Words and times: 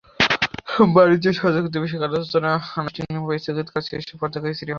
বাণিজ্য 0.95 1.27
সহযোগিতা–বিষয়ক 1.37 2.03
আলোচনা 2.09 2.51
আনুষ্ঠানিকভাবে 2.79 3.41
স্থগিত 3.43 3.67
করার 3.69 3.85
চেয়ে 3.85 3.99
এসব 3.99 4.17
পদক্ষেপই 4.21 4.53
শ্রেয় 4.53 4.57
হবে। 4.57 4.69